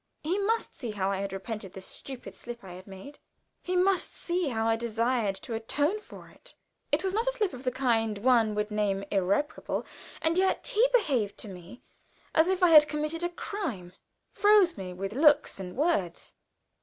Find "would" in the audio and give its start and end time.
8.55-8.71